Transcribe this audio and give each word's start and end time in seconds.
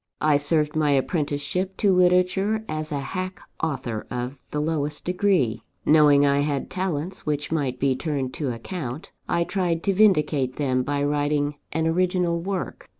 I 0.19 0.37
served 0.37 0.75
my 0.75 0.89
apprenticeship 0.93 1.77
to 1.77 1.93
literature 1.93 2.65
as 2.67 2.91
a 2.91 2.99
hack 3.01 3.39
author 3.61 4.07
of 4.09 4.39
the 4.49 4.59
lowest 4.59 5.05
degree. 5.05 5.61
Knowing 5.85 6.25
I 6.25 6.39
had 6.39 6.71
talents 6.71 7.27
which 7.27 7.51
might 7.51 7.79
be 7.79 7.95
turned 7.95 8.33
to 8.33 8.51
account, 8.51 9.11
I 9.29 9.43
tried 9.43 9.83
to 9.83 9.93
vindicate 9.93 10.55
them 10.55 10.81
by 10.81 11.03
writing 11.03 11.53
an 11.71 11.85
original 11.85 12.41
work. 12.41 12.89